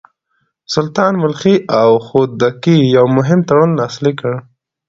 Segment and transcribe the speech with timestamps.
[0.73, 4.33] سلطان ملخي او خودکي يو مهم تړون لاسليک کړ.